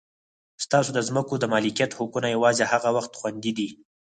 [0.63, 3.69] ستاسو د ځمکو د مالکیت حقونه یوازې هغه وخت خوندي دي.